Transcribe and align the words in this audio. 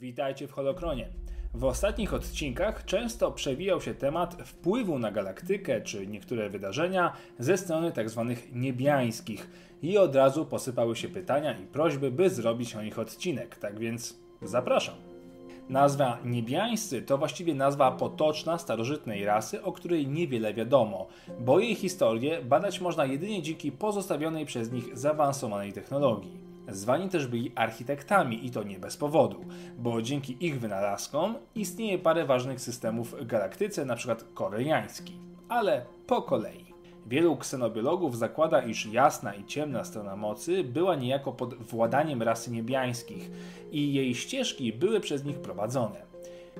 Witajcie 0.00 0.48
w 0.48 0.52
Holokronie. 0.52 1.08
W 1.54 1.64
ostatnich 1.64 2.14
odcinkach 2.14 2.84
często 2.84 3.32
przewijał 3.32 3.80
się 3.80 3.94
temat 3.94 4.42
wpływu 4.44 4.98
na 4.98 5.10
galaktykę 5.10 5.80
czy 5.80 6.06
niektóre 6.06 6.50
wydarzenia 6.50 7.12
ze 7.38 7.56
strony 7.56 7.92
tzw. 7.92 8.34
Tak 8.34 8.54
niebiańskich 8.54 9.50
i 9.82 9.98
od 9.98 10.16
razu 10.16 10.46
posypały 10.46 10.96
się 10.96 11.08
pytania 11.08 11.58
i 11.58 11.66
prośby, 11.66 12.10
by 12.10 12.30
zrobić 12.30 12.76
o 12.76 12.82
nich 12.82 12.98
odcinek. 12.98 13.56
Tak 13.56 13.78
więc 13.78 14.18
zapraszam. 14.42 14.94
Nazwa 15.68 16.18
niebiańscy 16.24 17.02
to 17.02 17.18
właściwie 17.18 17.54
nazwa 17.54 17.90
potoczna 17.92 18.58
starożytnej 18.58 19.24
rasy, 19.24 19.62
o 19.62 19.72
której 19.72 20.08
niewiele 20.08 20.54
wiadomo, 20.54 21.06
bo 21.40 21.60
jej 21.60 21.74
historię 21.74 22.42
badać 22.42 22.80
można 22.80 23.04
jedynie 23.04 23.42
dzięki 23.42 23.72
pozostawionej 23.72 24.46
przez 24.46 24.72
nich 24.72 24.98
zaawansowanej 24.98 25.72
technologii. 25.72 26.49
Zwani 26.68 27.08
też 27.08 27.26
byli 27.26 27.52
architektami 27.54 28.46
i 28.46 28.50
to 28.50 28.62
nie 28.62 28.78
bez 28.78 28.96
powodu, 28.96 29.44
bo 29.78 30.02
dzięki 30.02 30.36
ich 30.46 30.60
wynalazkom 30.60 31.34
istnieje 31.54 31.98
parę 31.98 32.24
ważnych 32.24 32.60
systemów 32.60 33.14
w 33.20 33.26
galaktyce, 33.26 33.82
np. 33.82 34.16
koreański. 34.34 35.18
Ale 35.48 35.86
po 36.06 36.22
kolei. 36.22 36.70
Wielu 37.06 37.36
ksenobiologów 37.36 38.18
zakłada, 38.18 38.62
iż 38.62 38.86
jasna 38.86 39.34
i 39.34 39.44
ciemna 39.44 39.84
strona 39.84 40.16
mocy 40.16 40.64
była 40.64 40.94
niejako 40.94 41.32
pod 41.32 41.54
władaniem 41.54 42.22
rasy 42.22 42.50
niebiańskich 42.50 43.30
i 43.72 43.94
jej 43.94 44.14
ścieżki 44.14 44.72
były 44.72 45.00
przez 45.00 45.24
nich 45.24 45.38
prowadzone. 45.38 46.09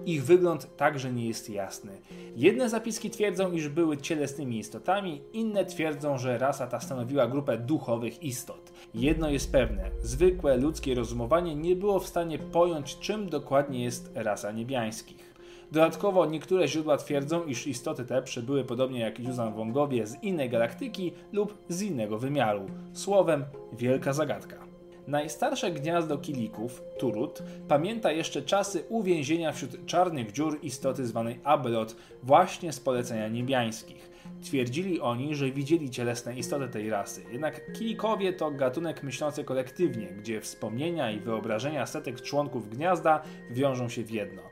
Ich 0.07 0.25
wygląd 0.25 0.77
także 0.77 1.13
nie 1.13 1.27
jest 1.29 1.51
jasny. 1.51 1.93
Jedne 2.37 2.69
zapiski 2.69 3.11
twierdzą, 3.11 3.53
iż 3.53 3.69
były 3.69 3.97
cielesnymi 3.97 4.59
istotami, 4.59 5.23
inne 5.33 5.65
twierdzą, 5.65 6.19
że 6.19 6.39
rasa 6.39 6.67
ta 6.67 6.81
stanowiła 6.81 7.27
grupę 7.27 7.59
duchowych 7.59 8.23
istot. 8.23 8.73
Jedno 8.95 9.31
jest 9.31 9.53
pewne: 9.53 9.91
zwykłe 10.03 10.57
ludzkie 10.57 10.95
rozumowanie 10.95 11.55
nie 11.55 11.77
było 11.77 12.01
w 12.01 12.07
stanie 12.07 12.39
pojąć, 12.39 12.99
czym 12.99 13.29
dokładnie 13.29 13.85
jest 13.85 14.11
rasa 14.15 14.53
niebiańskich. 14.53 15.31
Dodatkowo 15.73 16.27
niektóre 16.27 16.69
źródła 16.69 16.97
twierdzą, 16.97 17.45
iż 17.45 17.67
istoty 17.67 18.05
te 18.05 18.23
przybyły 18.23 18.65
podobnie 18.65 19.01
jak 19.01 19.21
Yuzan 19.21 19.55
Wongowie 19.55 20.07
z 20.07 20.23
innej 20.23 20.51
galaktyki 20.51 21.13
lub 21.33 21.59
z 21.69 21.83
innego 21.83 22.19
wymiaru. 22.19 22.67
Słowem, 22.93 23.45
wielka 23.73 24.13
zagadka. 24.13 24.70
Najstarsze 25.11 25.71
gniazdo 25.71 26.19
kilików, 26.19 26.83
Turut, 26.99 27.43
pamięta 27.69 28.13
jeszcze 28.13 28.43
czasy 28.43 28.85
uwięzienia 28.89 29.53
wśród 29.53 29.87
czarnych 29.87 30.33
dziur 30.33 30.59
istoty 30.63 31.07
zwanej 31.07 31.41
Abelot 31.45 31.97
właśnie 32.23 32.73
z 32.73 32.81
polecenia 32.81 33.29
niebiańskich. 33.29 34.11
Twierdzili 34.43 35.01
oni, 35.01 35.35
że 35.35 35.51
widzieli 35.51 35.91
cielesne 35.91 36.39
istoty 36.39 36.69
tej 36.69 36.91
rasy, 36.91 37.23
jednak 37.33 37.73
kilikowie 37.73 38.33
to 38.33 38.51
gatunek 38.51 39.03
myślący 39.03 39.45
kolektywnie, 39.45 40.07
gdzie 40.07 40.41
wspomnienia 40.41 41.11
i 41.11 41.21
wyobrażenia 41.21 41.87
setek 41.87 42.21
członków 42.21 42.71
gniazda 42.71 43.23
wiążą 43.51 43.89
się 43.89 44.03
w 44.03 44.11
jedno. 44.11 44.43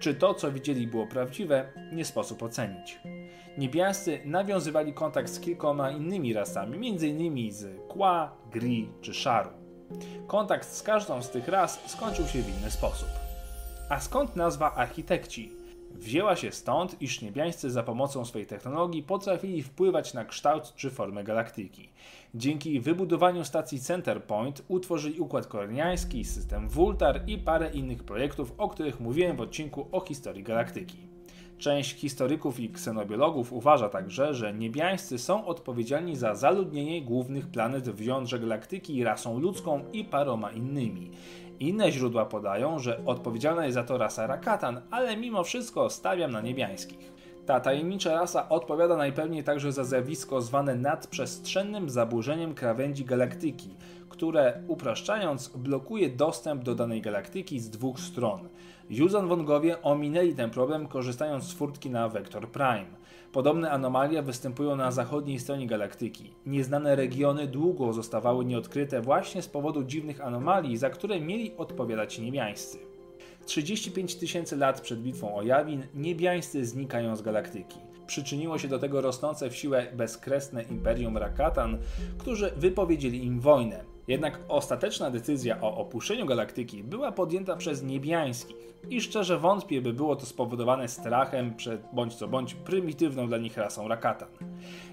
Czy 0.00 0.14
to, 0.14 0.34
co 0.34 0.52
widzieli, 0.52 0.86
było 0.86 1.06
prawdziwe, 1.06 1.72
nie 1.92 2.04
sposób 2.04 2.42
ocenić. 2.42 2.98
Niebiańscy 3.58 4.20
nawiązywali 4.24 4.92
kontakt 4.92 5.30
z 5.30 5.40
kilkoma 5.40 5.90
innymi 5.90 6.32
rasami, 6.32 6.76
m.in. 6.76 7.52
z 7.52 7.66
Kła, 7.88 8.36
Gri 8.52 8.88
czy 9.00 9.14
Szaru. 9.14 9.67
Kontakt 10.26 10.72
z 10.72 10.82
każdą 10.82 11.22
z 11.22 11.30
tych 11.30 11.48
ras 11.48 11.80
skończył 11.86 12.26
się 12.26 12.42
w 12.42 12.58
inny 12.58 12.70
sposób. 12.70 13.08
A 13.88 14.00
skąd 14.00 14.36
nazwa 14.36 14.74
architekci? 14.74 15.52
Wzięła 15.94 16.36
się 16.36 16.52
stąd, 16.52 17.02
iż 17.02 17.22
niebiańscy 17.22 17.70
za 17.70 17.82
pomocą 17.82 18.24
swojej 18.24 18.46
technologii 18.46 19.02
potrafili 19.02 19.62
wpływać 19.62 20.14
na 20.14 20.24
kształt 20.24 20.72
czy 20.76 20.90
formę 20.90 21.24
galaktyki. 21.24 21.88
Dzięki 22.34 22.80
wybudowaniu 22.80 23.44
stacji 23.44 23.80
Centerpoint 23.80 24.62
utworzyli 24.68 25.20
układ 25.20 25.46
korniański, 25.46 26.24
system 26.24 26.68
Vultar 26.68 27.20
i 27.26 27.38
parę 27.38 27.70
innych 27.70 28.04
projektów, 28.04 28.54
o 28.58 28.68
których 28.68 29.00
mówiłem 29.00 29.36
w 29.36 29.40
odcinku 29.40 29.88
o 29.92 30.00
historii 30.00 30.42
galaktyki. 30.42 31.17
Część 31.58 31.94
historyków 31.94 32.60
i 32.60 32.70
ksenobiologów 32.70 33.52
uważa 33.52 33.88
także, 33.88 34.34
że 34.34 34.54
niebiańscy 34.54 35.18
są 35.18 35.46
odpowiedzialni 35.46 36.16
za 36.16 36.34
zaludnienie 36.34 37.02
głównych 37.02 37.46
planet 37.46 37.88
w 37.88 38.00
jądrze 38.00 38.38
galaktyki 38.38 39.04
rasą 39.04 39.38
ludzką 39.38 39.84
i 39.92 40.04
paroma 40.04 40.50
innymi. 40.50 41.10
Inne 41.60 41.92
źródła 41.92 42.26
podają, 42.26 42.78
że 42.78 43.04
odpowiedzialna 43.06 43.64
jest 43.64 43.74
za 43.74 43.84
to 43.84 43.98
rasa 43.98 44.26
Rakatan, 44.26 44.80
ale 44.90 45.16
mimo 45.16 45.44
wszystko 45.44 45.90
stawiam 45.90 46.30
na 46.30 46.40
niebiańskich. 46.40 47.17
Ta 47.48 47.60
tajemnicza 47.60 48.14
rasa 48.14 48.48
odpowiada 48.48 48.96
najpewniej 48.96 49.44
także 49.44 49.72
za 49.72 49.84
zjawisko 49.84 50.40
zwane 50.40 50.74
nadprzestrzennym 50.74 51.90
zaburzeniem 51.90 52.54
krawędzi 52.54 53.04
galaktyki, 53.04 53.70
które, 54.08 54.62
upraszczając, 54.66 55.48
blokuje 55.48 56.08
dostęp 56.08 56.62
do 56.64 56.74
danej 56.74 57.00
galaktyki 57.00 57.60
z 57.60 57.70
dwóch 57.70 58.00
stron. 58.00 58.48
Yuzan 58.90 59.28
Wongowie 59.28 59.82
ominęli 59.82 60.34
ten 60.34 60.50
problem 60.50 60.86
korzystając 60.86 61.44
z 61.44 61.52
furtki 61.52 61.90
na 61.90 62.08
Vector 62.08 62.48
Prime. 62.48 62.86
Podobne 63.32 63.70
anomalie 63.70 64.22
występują 64.22 64.76
na 64.76 64.90
zachodniej 64.90 65.38
stronie 65.38 65.66
galaktyki. 65.66 66.34
Nieznane 66.46 66.96
regiony 66.96 67.46
długo 67.46 67.92
zostawały 67.92 68.44
nieodkryte 68.44 69.00
właśnie 69.00 69.42
z 69.42 69.48
powodu 69.48 69.84
dziwnych 69.84 70.20
anomalii, 70.20 70.76
za 70.76 70.90
które 70.90 71.20
mieli 71.20 71.56
odpowiadać 71.56 72.18
niebiańscy. 72.18 72.87
35 73.48 74.14
tysięcy 74.14 74.56
lat 74.56 74.80
przed 74.80 75.02
bitwą 75.02 75.34
o 75.34 75.42
Jawin 75.42 75.82
niebiańscy 75.94 76.66
znikają 76.66 77.16
z 77.16 77.22
galaktyki. 77.22 77.78
Przyczyniło 78.06 78.58
się 78.58 78.68
do 78.68 78.78
tego 78.78 79.00
rosnące 79.00 79.50
w 79.50 79.56
siłę 79.56 79.86
bezkresne 79.96 80.62
imperium 80.62 81.16
Rakatan, 81.16 81.78
którzy 82.18 82.52
wypowiedzieli 82.56 83.24
im 83.24 83.40
wojnę. 83.40 83.84
Jednak 84.08 84.40
ostateczna 84.48 85.10
decyzja 85.10 85.60
o 85.60 85.76
opuszczeniu 85.76 86.26
galaktyki 86.26 86.84
była 86.84 87.12
podjęta 87.12 87.56
przez 87.56 87.82
niebiańskich 87.82 88.56
i 88.90 89.00
szczerze 89.00 89.38
wątpię, 89.38 89.80
by 89.80 89.92
było 89.92 90.16
to 90.16 90.26
spowodowane 90.26 90.88
strachem 90.88 91.54
przed 91.54 91.82
bądź 91.92 92.14
co 92.14 92.28
bądź 92.28 92.54
prymitywną 92.54 93.28
dla 93.28 93.38
nich 93.38 93.56
rasą 93.56 93.88
Rakatan. 93.88 94.28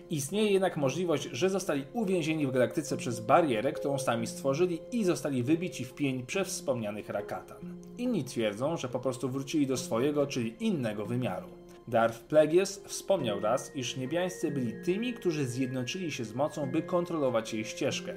Istnieje 0.10 0.52
jednak 0.52 0.78
możliwość, 0.78 1.30
że 1.32 1.50
zostali 1.50 1.86
uwięzieni 1.94 2.48
w 2.48 2.52
galaktyce 2.52 2.98
przez 2.98 3.20
barierę, 3.20 3.72
którą 3.72 4.00
sami 4.00 4.28
stworzyli 4.28 4.80
i 4.92 5.04
zostali 5.04 5.44
wybici 5.44 5.86
w 5.86 5.94
pień 5.94 6.26
przez 6.26 6.48
wspomnianych 6.48 7.10
Rakatan. 7.10 7.84
Inni 7.98 8.24
twierdzą, 8.24 8.78
że 8.78 8.90
po 8.90 9.00
prostu 9.00 9.30
wrócili 9.30 9.68
do 9.68 9.78
swojego, 9.78 10.28
czyli 10.28 10.56
innego 10.60 11.06
wymiaru. 11.06 11.48
Darth 11.88 12.20
Plagueis 12.20 12.82
wspomniał 12.86 13.40
raz, 13.40 13.76
iż 13.76 13.98
niebiańscy 13.98 14.52
byli 14.52 14.74
tymi, 14.86 15.14
którzy 15.14 15.46
zjednoczyli 15.46 16.12
się 16.12 16.26
z 16.26 16.36
mocą, 16.36 16.72
by 16.72 16.82
kontrolować 16.82 17.54
jej 17.54 17.66
ścieżkę. 17.66 18.14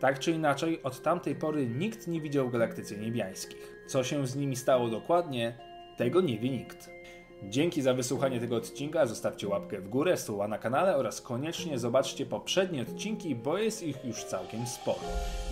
Tak 0.00 0.18
czy 0.18 0.32
inaczej, 0.32 0.82
od 0.82 1.02
tamtej 1.02 1.34
pory 1.34 1.66
nikt 1.66 2.08
nie 2.08 2.20
widział 2.20 2.48
w 2.48 2.52
galaktyce 2.52 2.96
niebiańskich. 2.96 3.84
Co 3.86 4.04
się 4.04 4.26
z 4.26 4.36
nimi 4.36 4.56
stało 4.56 4.88
dokładnie, 4.88 5.58
tego 5.96 6.20
nie 6.20 6.38
wie 6.38 6.50
nikt. 6.50 6.90
Dzięki 7.42 7.82
za 7.82 7.94
wysłuchanie 7.94 8.40
tego 8.40 8.56
odcinka, 8.56 9.06
zostawcie 9.06 9.48
łapkę 9.48 9.80
w 9.80 9.88
górę, 9.88 10.16
suba 10.16 10.48
na 10.48 10.58
kanale 10.58 10.96
oraz 10.96 11.20
koniecznie 11.20 11.78
zobaczcie 11.78 12.26
poprzednie 12.26 12.82
odcinki, 12.82 13.34
bo 13.34 13.58
jest 13.58 13.82
ich 13.82 14.04
już 14.04 14.24
całkiem 14.24 14.66
sporo. 14.66 15.00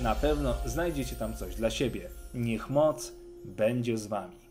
Na 0.03 0.15
pewno 0.15 0.55
znajdziecie 0.67 1.17
tam 1.17 1.37
coś 1.37 1.55
dla 1.55 1.71
siebie. 1.71 2.09
Niech 2.35 2.71
moc 2.71 3.13
będzie 3.45 3.99
z 3.99 4.07
Wami. 4.07 4.48